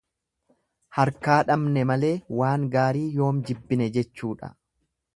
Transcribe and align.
Harkaa 0.99 1.35
dhabne 1.51 1.85
malee 1.91 2.11
waan 2.41 2.67
gaarii 2.79 3.07
yoom 3.21 3.45
jibbine 3.51 3.93
jechuudha. 4.01 4.55